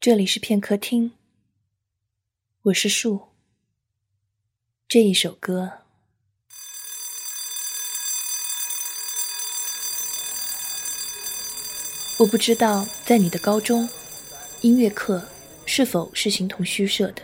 [0.00, 1.12] 这里是片刻听，
[2.62, 3.20] 我是树。
[4.88, 5.72] 这一首歌，
[12.16, 13.86] 我不知道在你的高中，
[14.62, 15.22] 音乐课
[15.66, 17.20] 是否是形同虚设的。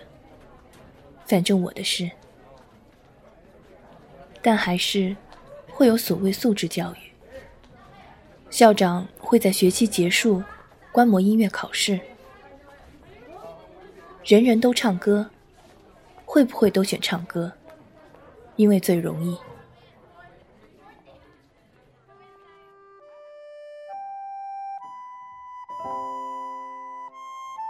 [1.25, 2.11] 反正我的是，
[4.43, 5.17] 但还是
[5.69, 6.99] 会有所谓素质教育。
[8.51, 10.45] 校长会在学期结束
[10.93, 11.99] 观摩音乐考试。
[14.27, 15.31] 人人都唱歌，
[16.25, 17.53] 会不会都选唱歌？
[18.57, 19.39] 因为最容易。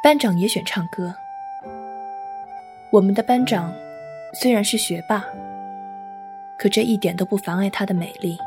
[0.03, 1.15] 班长也选唱歌。
[2.91, 3.71] 我们的班长
[4.33, 5.23] 虽然是学霸，
[6.59, 8.39] 可这一点都不妨碍他的美丽。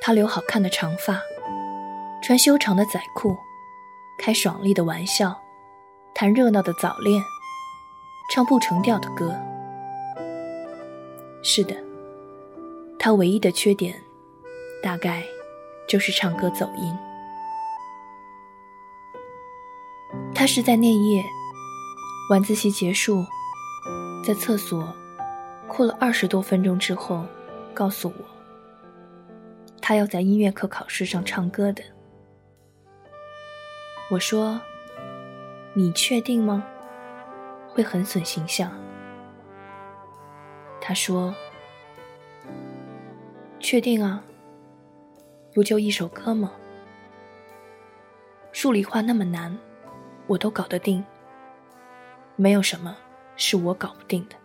[0.00, 1.20] 他留好看的长发，
[2.22, 3.36] 穿修长的仔裤。
[4.26, 5.40] 开爽利的玩笑，
[6.12, 7.22] 谈热闹的早恋，
[8.34, 9.32] 唱不成调的歌。
[11.44, 11.76] 是的，
[12.98, 13.94] 他唯一的缺点，
[14.82, 15.22] 大概
[15.88, 16.92] 就是唱歌走音。
[20.34, 21.24] 他是在那夜
[22.28, 23.24] 晚自习结束，
[24.26, 24.92] 在厕所
[25.68, 27.24] 哭了二十多分钟之后，
[27.72, 28.24] 告诉我，
[29.80, 31.80] 他要在音乐课考试上唱歌的。
[34.08, 34.60] 我说
[35.74, 36.64] ：“你确定吗？
[37.68, 38.70] 会很损形象。”
[40.80, 41.34] 他说
[43.58, 44.22] ：“确定啊，
[45.52, 46.52] 不就一首歌吗？
[48.52, 49.58] 数理化那么难，
[50.28, 51.04] 我都搞得定。
[52.36, 52.96] 没有什么
[53.34, 54.36] 是我搞不定的。”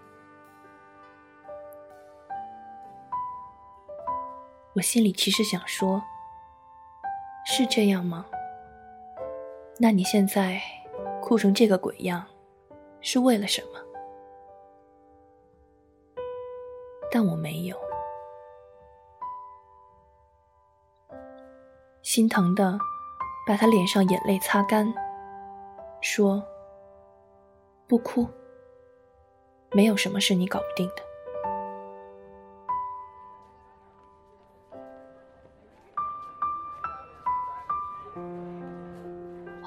[4.73, 6.01] 我心里其实想说
[7.45, 8.25] ：“是这样吗？”
[9.83, 10.61] 那你现在
[11.23, 12.23] 哭成这个鬼样，
[12.99, 13.79] 是为了什么？
[17.09, 17.75] 但我没有，
[22.03, 22.77] 心疼的
[23.47, 24.93] 把他脸上眼泪擦干，
[25.99, 26.43] 说
[27.89, 28.27] ：“不哭，
[29.71, 31.01] 没有什么是你搞不定的。”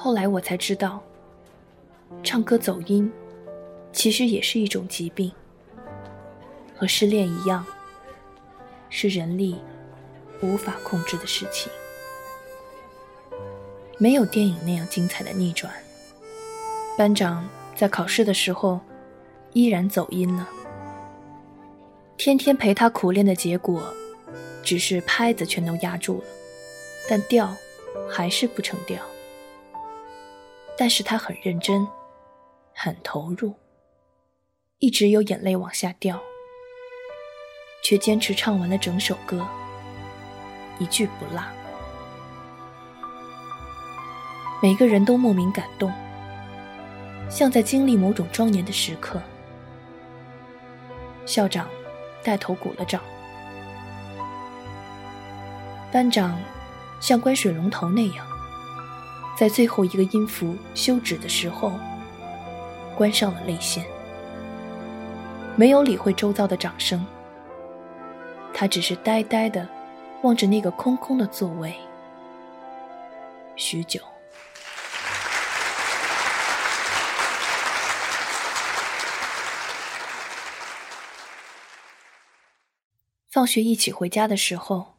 [0.04, 1.02] 后来我才知道，
[2.22, 3.10] 唱歌走音，
[3.90, 5.32] 其实也是一种疾病，
[6.76, 7.64] 和失恋一样，
[8.90, 9.56] 是人力
[10.42, 11.72] 无法控制的事情。
[13.96, 15.72] 没有电影那样精彩的逆转。
[16.98, 18.78] 班长在考试的时候
[19.54, 20.46] 依然走音了，
[22.18, 23.82] 天天陪他苦练的结果，
[24.62, 26.24] 只是拍子全都压住了，
[27.08, 27.56] 但调
[28.06, 28.98] 还是不成调。
[30.76, 31.86] 但是他很认真，
[32.74, 33.54] 很投入，
[34.78, 36.20] 一直有眼泪往下掉，
[37.82, 39.46] 却坚持唱完了整首歌，
[40.78, 41.42] 一句不落。
[44.60, 45.92] 每个人都莫名感动，
[47.30, 49.22] 像在经历某种庄严的时刻。
[51.24, 51.68] 校长
[52.22, 53.00] 带头鼓了掌，
[55.92, 56.38] 班长
[57.00, 58.33] 像关水龙头那样。
[59.36, 61.72] 在最后一个音符休止的时候，
[62.96, 63.84] 关上了泪腺，
[65.56, 67.04] 没有理会周遭的掌声。
[68.52, 69.68] 他只是呆呆的
[70.22, 71.74] 望着那个空空的座位，
[73.56, 74.00] 许久。
[83.28, 84.94] 放学一起回家的时候，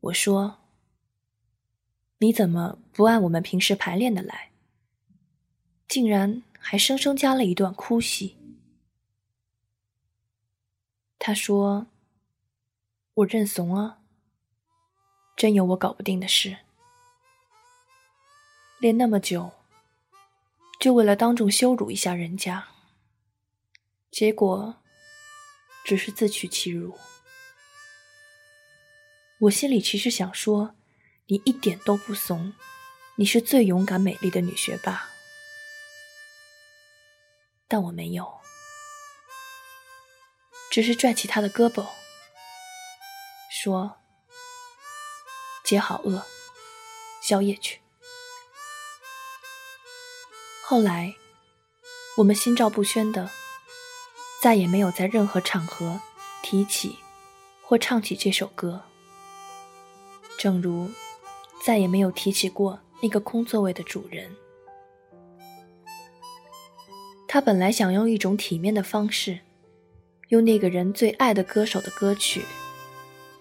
[0.00, 0.65] 我说。
[2.18, 4.50] 你怎么不按我们平时排练的来？
[5.86, 8.36] 竟然还生生加了一段哭戏。
[11.18, 11.88] 他说
[13.14, 13.98] ：“我认怂啊，
[15.36, 16.56] 真有我搞不定的事。
[18.80, 19.52] 练那么久，
[20.80, 22.66] 就为了当众羞辱一下人家，
[24.10, 24.76] 结果
[25.84, 26.96] 只是自取其辱。
[29.40, 30.74] 我心里其实想说。”
[31.28, 32.52] 你一点都不怂，
[33.16, 35.08] 你是最勇敢美丽的女学霸，
[37.66, 38.40] 但我没有，
[40.70, 41.84] 只是拽起她的胳膊，
[43.50, 43.98] 说
[45.66, 46.24] ：“姐好饿，
[47.20, 47.80] 宵夜去。”
[50.62, 51.16] 后来，
[52.18, 53.28] 我们心照不宣的，
[54.40, 56.00] 再也没有在任何场合
[56.40, 57.00] 提起
[57.62, 58.84] 或唱起这首歌，
[60.38, 60.88] 正如。
[61.66, 64.30] 再也没有提起过那个空座位的主人。
[67.26, 69.40] 他本来想用一种体面的方式，
[70.28, 72.42] 用那个人最爱的歌手的歌曲，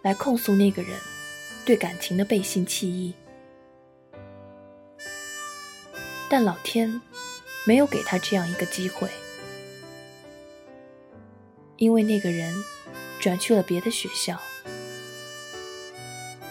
[0.01, 0.99] 来控诉那个人
[1.67, 3.13] 对感情的背信弃义。
[6.27, 6.99] 但老天
[7.67, 9.07] 没有给他这样一个机会，
[11.77, 12.51] 因为那个人
[13.19, 14.41] 转去了别的学校，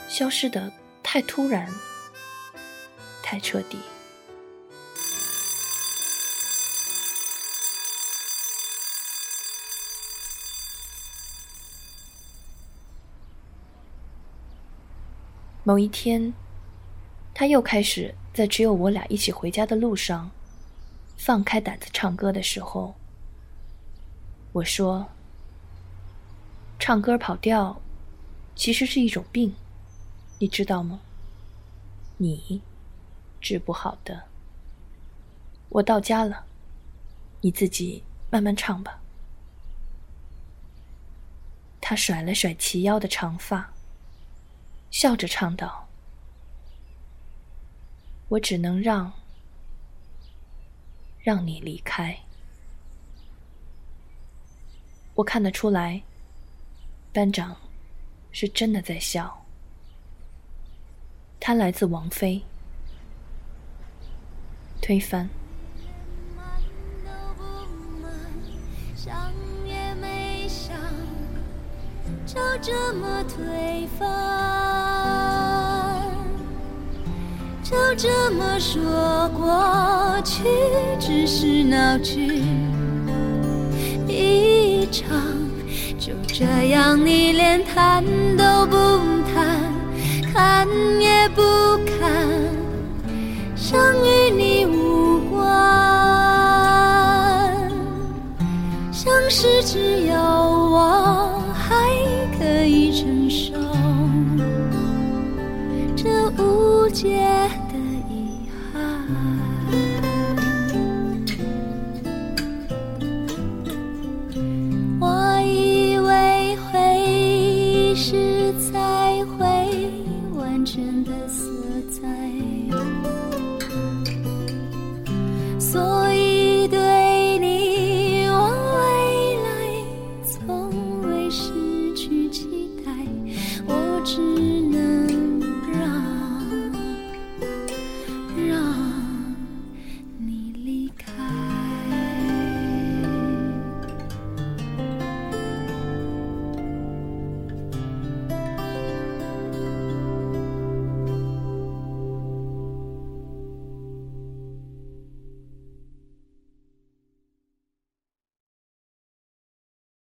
[0.09, 0.73] 消失的
[1.15, 1.73] 太突然，
[3.23, 3.79] 太彻底。
[15.63, 16.35] 某一天，
[17.33, 20.33] 他又开始在只有我俩一起回家的路上，
[21.17, 22.97] 放开胆子唱歌的时候，
[24.51, 25.07] 我说
[26.81, 27.81] ：“唱歌跑调，
[28.57, 29.55] 其实是一种病，
[30.41, 31.03] 你知道吗？
[32.17, 32.63] 你
[33.41, 34.29] 治不好的。
[35.69, 36.47] 我到家了，
[37.41, 39.01] 你自己慢慢唱吧。”
[41.81, 43.71] 他甩了甩齐腰的长发。
[44.91, 45.89] 笑着唱道
[48.31, 49.13] ：“我只能让，
[51.19, 52.17] 让你离开。”
[55.17, 56.01] 我看得出来，
[57.13, 57.57] 班长
[58.31, 59.44] 是真的在笑。
[61.47, 62.41] 他来自王菲，
[64.81, 65.29] 推翻。
[72.25, 74.09] 就这么推翻，
[77.63, 80.45] 就这么说过去
[80.99, 82.43] 只是闹剧。
[84.09, 85.11] 一场，
[85.99, 88.03] 就这样你连谈
[88.35, 88.75] 都不
[89.35, 89.61] 谈，
[90.33, 90.67] 看
[90.99, 91.43] 也不
[91.85, 92.31] 堪
[93.55, 95.45] 想与你无关。
[98.93, 101.75] 相识只有我还
[102.39, 103.53] 可以承受
[105.97, 107.21] 这误解。